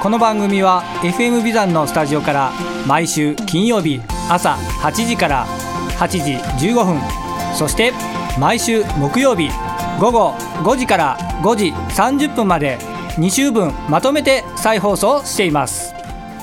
[0.00, 2.52] この番組は FM ビザンのスタジオから
[2.86, 5.44] 毎週金曜日朝8時から
[5.98, 6.18] 8時
[6.68, 7.00] 15分
[7.56, 7.92] そして
[8.38, 9.50] 毎週木曜日
[10.00, 12.78] 午後5時から5時30分まで
[13.16, 15.92] 2週分まとめて再放送しています。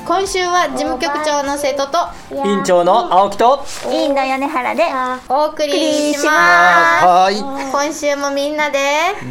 [0.06, 1.98] 今週は事務局長の生徒と
[2.46, 4.84] 委員長の青木といいんだよね原で
[5.28, 6.28] お送りします。
[6.28, 7.30] は
[7.72, 8.82] 今週もみんなでい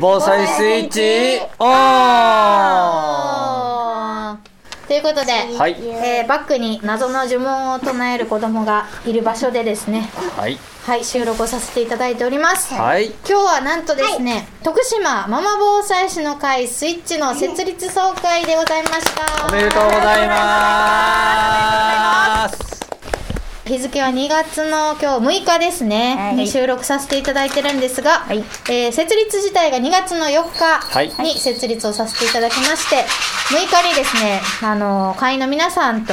[0.00, 3.43] 防災スイッチオン
[4.86, 5.76] ということで、はい。
[5.80, 10.58] えーバックに謎の呪文を唱える子供がいる場所でですねはい。
[10.84, 13.06] はい収録をさせていただいております、はい。
[13.06, 19.46] 今日はなんとですね、徳島ママ防災士の会スイッチの設立総会でございました。
[19.46, 21.83] おめでとうございます
[23.66, 26.36] 日付は2月の今日6日ですね、はい。
[26.36, 28.26] に収録させていただいてるんですが、
[28.68, 31.08] えー設立自体が2月の4はい。
[31.08, 32.96] 日に設立をさせていただきまして、
[33.54, 36.12] 6日にですね、あの会員の皆さんと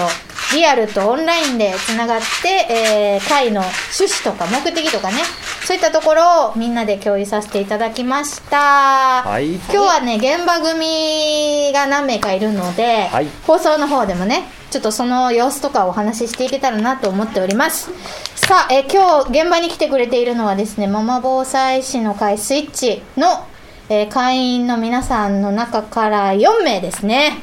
[0.55, 5.17] リアルとオンラインでつながって、えー会の趣旨とか目的とかね
[5.65, 9.55] そういったところをみんなで共有させていただきました、はい。
[9.55, 13.27] 今日はね現場組が何名かいるので、はい。
[13.45, 17.91] 放送の方でもねちょっとその様子とかをお話ししていけたらなと思っております。
[18.35, 23.45] さあ、えー今日現場に来てくれているのはですねママ防災士の会スイッチの、
[23.89, 27.37] えー会員の皆さんの中から4名ですね。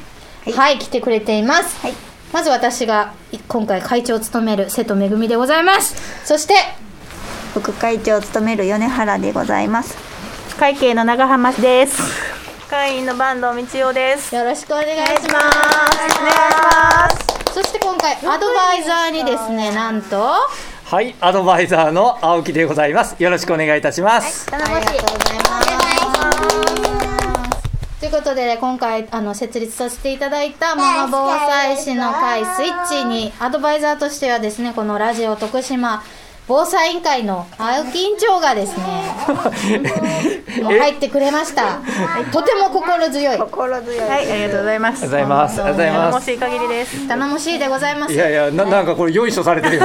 [0.56, 1.94] はい、来てくれています、はい。
[2.32, 6.26] まず私がい今回会長を務める瀬戸めぐみでございます。
[6.26, 6.54] そして
[7.52, 9.96] 副会長を務める米原でございます。
[10.58, 12.27] 会計の長浜です。
[12.68, 14.34] 会員の坂東道夫です。
[14.34, 15.26] よろしくお願いします。
[15.26, 17.54] お願いします。
[17.54, 20.34] そして今回アドバイザーにですねなんと。
[20.84, 23.16] はいアドバイザーの青木でございます。
[23.22, 25.68] よろしくお願いいたします、頼ありがとうございます。
[28.00, 36.02] ということで今回あの設立させていただいたママ防災士の会スイッチにアドバイザーとしてはですねこのラジオ徳島
[36.48, 38.84] 防災委員会の青木委員長がですね
[40.62, 41.80] もう入ってくれました。
[42.32, 43.38] とても心強い。
[43.38, 44.08] 心強い。
[44.08, 45.02] はい、ありがとうございます。
[45.02, 45.52] ありがとうございます。
[45.52, 46.00] ありがとうございます。
[46.00, 47.08] 頼もしい限りです。
[47.08, 48.12] 頼もしいでございます。
[48.12, 49.78] いやいやななんかこれよいしょされてる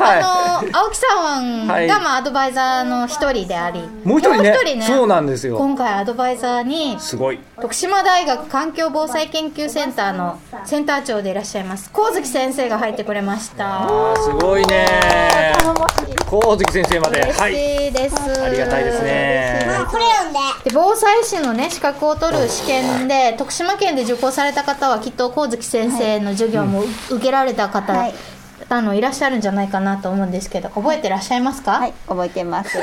[0.00, 1.88] あの青木さんが、はい。
[1.88, 4.54] まあ、アドバイザーの一人でありいもう一人ね
[4.86, 5.58] そうなんですよ。
[5.58, 7.40] 今回アドバイザーにすごい。
[7.60, 13.88] 徳島大学環境防災研究センターのセンター長でいらっしゃいます神月先生が入ってくれました。
[14.16, 14.77] すごいね
[16.28, 17.20] 神月先生まで。
[17.20, 17.54] 嬉はい。
[17.54, 19.66] しいです、ありがたいですね。
[20.64, 20.70] で。
[20.74, 28.14] 防災士のね資格を取る試験で徳島県で受講された方はきっと神月先生の授業も受けられた方、はい。
[28.68, 31.94] あのいらっしゃるんじゃないかなと思うんですけど覚えてらっしゃいますか、はい。
[32.06, 32.78] 覚えてます。
[32.78, 32.82] あ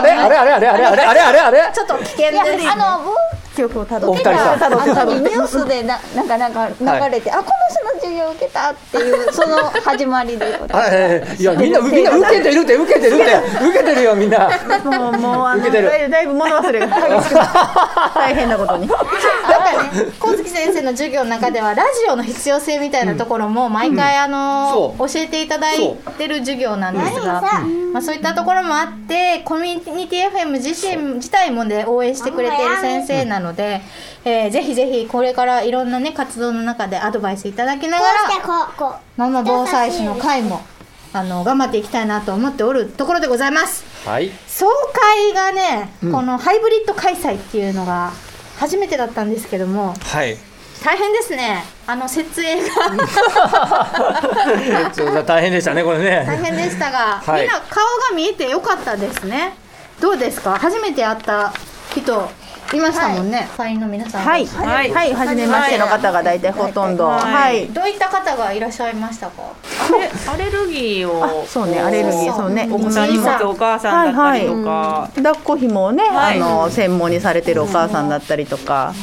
[0.00, 2.70] れあれあれあれあれあれあれあれあれちょっと危険です。
[2.70, 3.16] あの僕
[3.54, 4.22] 記憶をたどって。
[4.22, 6.76] ニュースでななんかなんか流
[7.10, 10.94] れて、あこの人の授業受けたっていうその始まりでございます。
[10.94, 13.68] はいいやみんなみんな受けてるって受けてるって。
[13.68, 14.50] 受けてるよみんな。
[14.84, 16.86] もうもうあのだいぶだいぶ物忘れが
[18.14, 18.86] 大変なことに。
[18.86, 27.42] なんかね、神月先生の授業の中ではラジオの必要性みたいなところも毎回、あの教えていただいてる授業なんですが、
[27.92, 33.80] まあ、そういったところもあってコミュニティ FM 自身自体もね応援してくれている先生なので、
[34.24, 40.62] えーぜひぜひこれからいろんなね活動の中でアドバイスいただきながらママ防災士の会も
[41.12, 41.82] あの頑張ってい。
[41.82, 42.06] きたい。
[42.06, 43.50] なと思っておるところでござい。
[43.50, 43.84] ます。
[44.08, 44.30] はい。
[44.46, 47.70] 総会がね、このハイブリッド開催ってい。
[47.70, 48.12] うのが
[48.58, 50.36] 初めてだったんですけどもはい。
[50.84, 52.60] 大変ですねあの設営
[55.12, 57.42] が大変でしたねこれね大変でしたが、はい。
[57.42, 59.54] みんな顔が見えてよかったですね
[60.00, 61.52] どうですか初めて会った
[61.94, 62.28] 人
[62.76, 67.06] いましたもんね、会員の皆さんはい、はい、はい、初めましての方が大体ほとんど。
[67.06, 67.66] はい。
[67.68, 69.42] どういった方がいらっしゃいましたか？
[70.32, 72.68] アレルギーをそうね、アレルギー、そうね。
[72.70, 76.36] お子さんに持つお母さんだったりとか、抱っこ紐をね、はい。
[76.36, 78.94] あの専門にされてるお母さんだったりとか、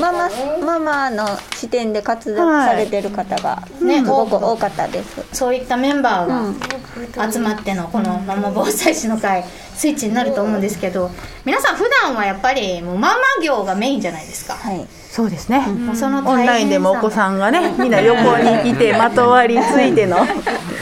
[0.00, 0.28] ママ
[0.64, 2.68] ママの視点で活動はい。
[2.68, 5.22] されてる方がねすごく多かったです。
[5.32, 9.44] そういったメンバーが集まってのこのママ防災士の会
[9.74, 11.10] スイッチになると思うんですけど
[11.44, 14.54] 皆さん普段はやっぱりもうママ業がメインじゃないですか。
[14.54, 14.86] はい。
[15.12, 15.60] そうですね。
[15.66, 20.16] もうそのオンラインでもお子さんがね、みんな横にいてまとわりついての。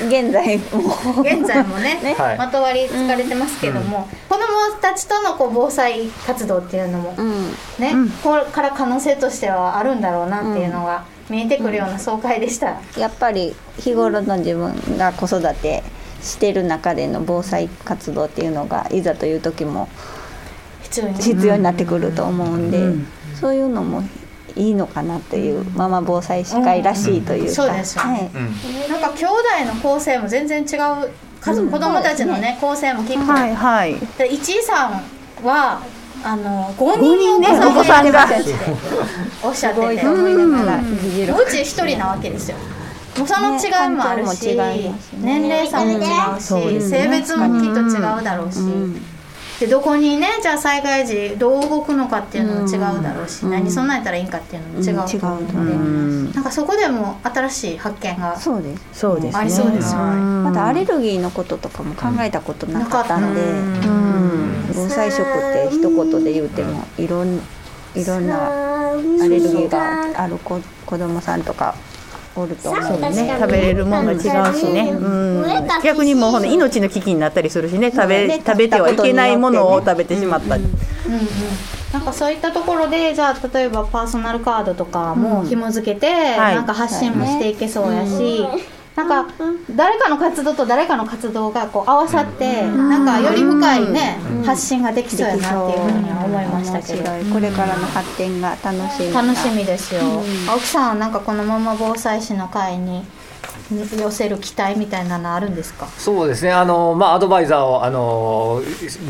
[0.06, 1.20] 現在も。
[1.20, 2.38] 現在もねはい。
[2.38, 4.46] まとわりつかれてますけども、子ども
[4.80, 7.50] たちとのこう防災活動っていうのもうん。
[7.80, 7.92] ね、
[8.22, 12.80] これから可能性としてはあるんだろうなっていうのが見えてくるような総会でした。
[12.96, 15.82] やっぱり日頃の自分が子育て
[16.22, 19.88] してる中での防災活動っていうのがいざという時も
[20.82, 22.78] 必要に必要になってくると思うんで、
[23.34, 24.04] そういうのも
[24.56, 28.10] いいのかなという、ママ防災士会らしいというか、そうですよね。
[28.10, 28.90] はい。
[28.90, 31.10] なんか兄弟の構成も全然違う
[31.40, 33.96] 家族、子供たちのね構成も結構、はいはい。
[34.18, 35.02] で一井さん
[35.44, 35.82] は
[36.22, 38.26] あの5五人ね人お子お子さんが
[39.42, 42.58] おっしゃっててすごいと思いながら議事録うち一人なわけですよ。
[43.18, 44.94] もうその違いもあるし、ね。
[45.18, 45.96] 年齢差も違
[46.36, 48.58] うし、性別もきっと違うだろうし、
[49.60, 55.20] でどこにねじゃあ災害時どう動くのかっていうのも違うだろうし、何備えたらいいんかっていうのも違う。
[55.20, 58.82] と思うので、なんかそこでも新しい発見がそうです。
[58.94, 59.38] そうですね。
[59.38, 60.14] ありそうですよ。
[60.14, 60.20] ね。
[60.20, 63.40] またアレルギーのこととかも考えたことなかったんで、
[64.74, 67.38] 防災食って一言で言うてもいろん
[67.94, 71.74] いろんなアレルギーがある子子供さんとか
[72.42, 72.70] おると。
[72.70, 74.20] 思うね、食べれるもんが違う
[74.54, 75.44] しね、うん、
[75.82, 77.90] 逆にもうほんと命の危機になったりするしね。
[77.90, 80.56] 食べね食べてはいけないものを食べてしまった。
[80.56, 80.64] り、
[81.92, 86.54] なんかそういったところでじゃあ例えばパーソナルカードとかも紐付けて、はい。
[86.54, 88.46] なんか発信もしていけそうやし、
[89.00, 89.34] なんか
[89.74, 97.10] 誰かの活動と誰かの活動がこう合わさって、なんかより深いね、発信ができそうやなっていうふうには思いましたけど。
[97.32, 100.00] これからの発展が楽しみ楽しみですよ、
[100.48, 103.04] 青木さんはなんかこのまま防災士の会に
[103.74, 105.86] 寄せる期待みたいなのあるんですか？
[105.98, 108.62] そうですね、あのまあ、アドバイザーをあの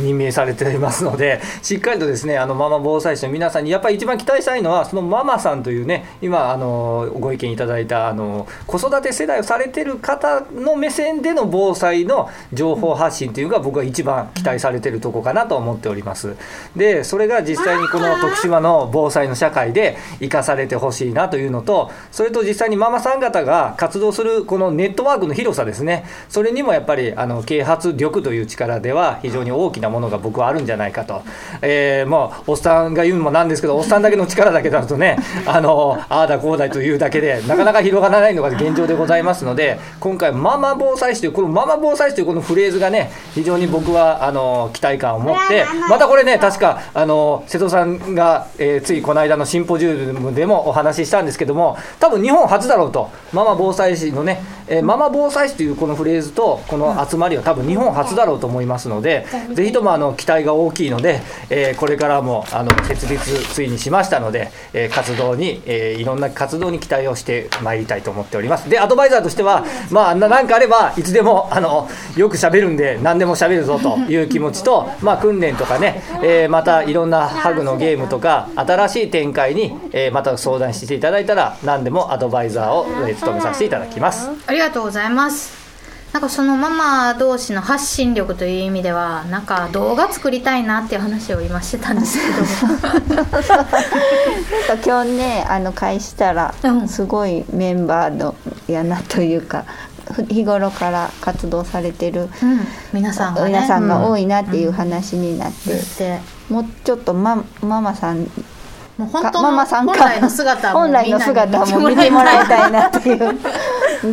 [0.03, 16.35] 任命されていますので、 しっかりとですねあのママ防災士の皆さんに、やっぱり一番期待したいのは、そのママさんというね、今、あのご意見いただいたあの子育て世代をされてる方の目線での防災の情報発信というのが、僕は一番期待されてるとこかなと思っております。
[16.77, 31.23] で、それが実際にこの徳島の防災の社会で生かされてほしいなというのと、それと実際にママさん方が活動するこのネットワークの広さですね、それにもやっぱりあの啓発力という力では非常に大きなものが僕はあるんじゃないかと、
[31.63, 54.60] えー、もうおっさんが言うのもなんですけど、おっさんだけの力だけだとね、 あのああだこうだというだけで、なかなか広がらないのが現状でございますので、今回、ママ防災士という、このママ防災士というこのフレーズがね、非常に僕はあの期待感を持って、またこれね、確かあの瀬戸さんが、えーついこの間のシンポジウムでもお話ししたんですけども、多分日本初だろうと、ママ防災士のね、Mm-hmm.
[54.71, 61.21] えーママ防災士というこのフレーズと、この集まりは多分日本初だろうと思いますので、ぜひともあの期待が大きいので、
[61.51, 68.71] えーこれからもあの設立ついにしましたので、えー活動に、えーいろんな活動に期待をしてまいりたいと思っております。
[68.71, 84.29] で、アドバイザーとしては、まあ、ななんかあれば、いつでもあのよく喋るんで、何でも喋るぞという気持ちと、まあ、訓練とかね、えーまたいろんなハグのゲームとか、新しい展開に、えーまた相談していただいたら、何でもアドバイザーを、えー務めさせていただきます。
[84.61, 85.59] ありがとうございます。
[86.13, 92.27] なんかそのママ同士の発信力という意味ではなんか動画作りたいなっていう話を今してたんですけ
[93.07, 93.39] ど なんか
[94.85, 96.89] 今日ねあの会したらうん。
[96.89, 98.35] すごいメンバーの
[98.69, 99.65] やなというか
[100.13, 103.49] ふ日頃から活動されてるうん、皆さんがね。
[103.49, 108.29] 皆さんが多いなっていう話になって、でもうちょっとマママさん
[109.01, 113.41] もう本当のママさんか本来の姿も本来の姿も見てもらいたいなっていう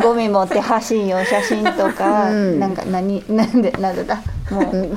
[0.02, 4.20] ゴミ持って発信用写真とか、なんか何なんでなんでだ？
[4.50, 4.96] もう遊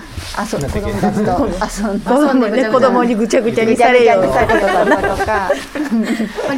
[0.58, 1.32] 子供たちと
[1.86, 4.26] 遊んで遊んでぐちゃぐちゃ子供にぐちゃぐちゃにされよ。
[4.26, 4.68] にされると
[5.26, 5.52] か。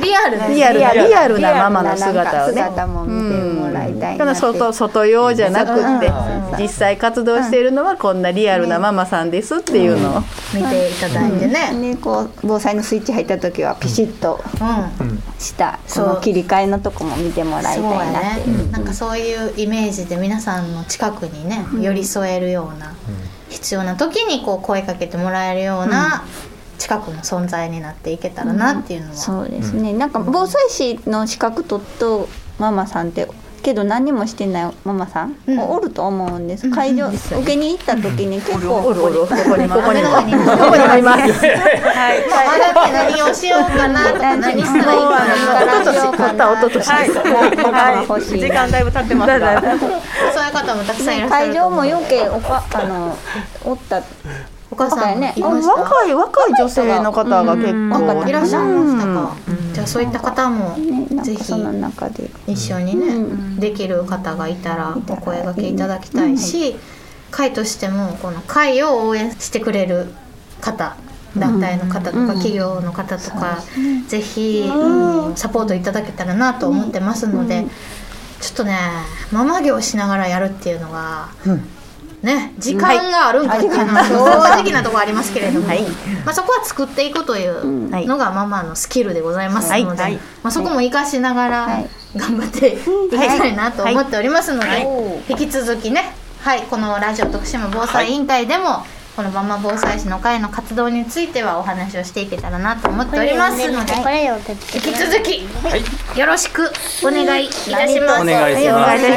[0.01, 2.53] リアルリアルなリアルなママの姿をね。
[2.53, 3.62] 姿も見ても
[3.99, 6.61] たいなう外外用じゃなくってうん。
[6.61, 10.21] 実際活動しているのはこんなリアルなママさんですっていうのを、
[10.53, 14.43] 見ていただいてね、ね、こう防災のスイッチ入った時はピシッと
[14.99, 15.23] うん。
[15.39, 18.65] したこそうの切り替えのとこも見てもらいたいなっていう。
[18.65, 22.93] ね、なんかそういうイメージで皆さんの近くにね、寄り添えるような、
[23.49, 26.23] 必要な時にこう声かけてもらえるような
[26.77, 32.27] 近くの存在になっていけたらなっていうのは、そうですね、なんか防災士の資格取っと
[32.59, 33.27] ママさんって
[33.63, 35.59] けど何にもしてないママさん、うん。
[35.59, 40.23] おると思うんです、会場受けに行った時に結構、おるおるここにここにここ
[40.75, 41.23] にもいます。
[41.23, 41.49] あ
[42.59, 47.63] だって何をしようかなとか何したらいいかなとか一とし買った一昨年です。
[47.63, 48.39] ママが欲しい。
[48.39, 53.17] 時間だいぶ経ってますがそういう方もたくさんいらっしゃる会場もと思う余計おかあの
[53.63, 54.01] おった
[54.73, 55.35] お母さんね。
[55.37, 58.27] 若い若い女性の方が結構。
[58.27, 59.35] いらっしゃいましたか。
[59.47, 59.73] うん。
[59.73, 60.75] じゃあそういった方も
[61.23, 62.31] ぜひかその中で。
[62.47, 63.59] 一緒にね、うん。
[63.59, 66.75] できる方がいたらお声掛けいただきたいし、
[67.29, 70.07] 会としてもこの会を応援してくれる
[70.59, 70.95] 方
[71.37, 73.59] 団体の方とか企業の方とか、
[74.07, 74.63] ぜひ、
[75.35, 77.65] サポートいただけたらなと思ってますので、
[78.41, 78.77] ちょっとね
[79.31, 81.29] ママ業しながらやるっていうのが、
[82.23, 85.81] ね時間があるんかっていうのは正直なところありますけれども、はい。
[86.25, 89.95] まあ、そこは作っていくというはいのがママのスキルでございますので、はい。
[89.97, 90.13] はい。
[90.15, 91.89] まあ、そこも活かしながらはい。
[92.15, 92.77] 頑張ってい
[93.09, 94.87] きたいなと思っておりますので、
[95.29, 103.93] 引き続きね、はい、このラジオ徳島防災委員会でも、このママ防災士の会の活動についてはお話をしていけたらなと思っておりますので、
[104.73, 105.43] 引き続き、
[106.17, 106.71] よろしく
[107.03, 108.21] お願いいたします。
[108.23, 108.67] お願いし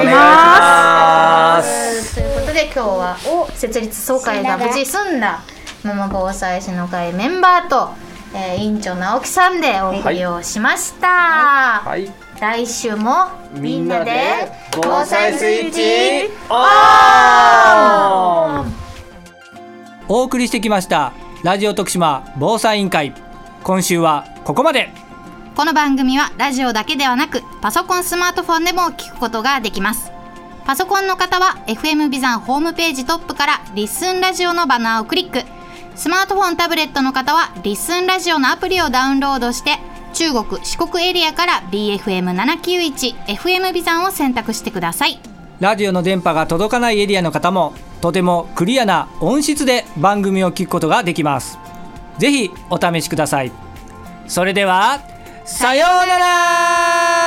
[0.04, 2.14] ます。
[2.14, 3.16] ということで今日は
[3.54, 5.40] 設立総会が無事済んだ
[5.82, 7.94] ママ防災士の会メンバーと、
[8.34, 12.12] えー委員長直樹さんでお送りをしました、はい。
[12.38, 16.56] 来週もみんなで防災スイッチオ
[18.62, 18.75] ン
[20.08, 23.12] お送りしてきましたラジオ徳島防災委員会。
[23.64, 24.90] 今週はここまで。
[25.56, 30.12] この番組はラジオだけではなくパソコンスマートフォンでも聞くことができます。
[30.64, 35.42] パソコンの方は FM ビザンホームページトップからリッスンラジオのバナーをクリック。
[35.96, 39.80] スマートフォンタブレットの方はリッスンラジオのアプリをダウンロードして
[40.12, 45.18] 中国四国エリアから BFM791FM ビザンを選択してください。
[45.60, 51.58] ラジオの電波が届かないエリアの方もとてもクリアな音質で番組を聞くことができます。
[52.18, 53.52] ぜひお試しください。
[54.26, 55.00] それでは
[55.44, 57.25] さようなら。